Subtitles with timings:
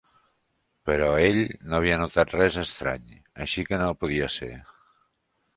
[0.89, 1.37] Però ell
[1.73, 3.05] no havia notat res estrany,
[3.47, 4.51] així que no podia ser.